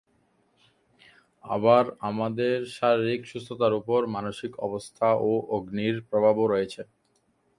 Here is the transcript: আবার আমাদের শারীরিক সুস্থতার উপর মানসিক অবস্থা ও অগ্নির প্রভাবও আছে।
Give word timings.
আবার 1.43 1.83
আমাদের 2.09 2.55
শারীরিক 2.75 3.21
সুস্থতার 3.31 3.73
উপর 3.73 3.99
মানসিক 4.15 4.51
অবস্থা 4.67 5.07
ও 5.21 5.31
অগ্নির 5.55 5.95
প্রভাবও 6.09 6.45
আছে। 6.57 6.81